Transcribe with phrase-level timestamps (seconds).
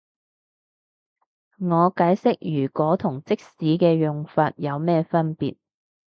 [1.59, 5.57] 我解釋如果同即使嘅用法有咩分別